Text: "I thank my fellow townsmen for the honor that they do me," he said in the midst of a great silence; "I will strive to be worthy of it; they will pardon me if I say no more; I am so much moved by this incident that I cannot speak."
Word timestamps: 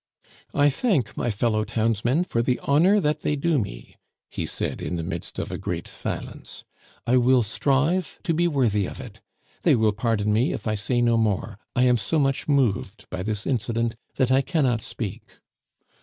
"I 0.55 0.71
thank 0.71 1.15
my 1.15 1.29
fellow 1.29 1.63
townsmen 1.63 2.23
for 2.23 2.41
the 2.41 2.59
honor 2.63 2.99
that 2.99 3.19
they 3.21 3.35
do 3.35 3.59
me," 3.59 3.97
he 4.31 4.47
said 4.47 4.81
in 4.81 4.95
the 4.95 5.03
midst 5.03 5.37
of 5.37 5.51
a 5.51 5.59
great 5.59 5.87
silence; 5.87 6.63
"I 7.05 7.17
will 7.17 7.43
strive 7.43 8.17
to 8.23 8.33
be 8.33 8.47
worthy 8.47 8.87
of 8.87 8.99
it; 8.99 9.21
they 9.61 9.75
will 9.75 9.93
pardon 9.93 10.33
me 10.33 10.53
if 10.53 10.65
I 10.67 10.73
say 10.73 11.03
no 11.03 11.17
more; 11.17 11.59
I 11.75 11.83
am 11.83 11.97
so 11.97 12.17
much 12.17 12.47
moved 12.47 13.05
by 13.11 13.21
this 13.21 13.45
incident 13.45 13.95
that 14.15 14.31
I 14.31 14.41
cannot 14.41 14.81
speak." 14.81 15.21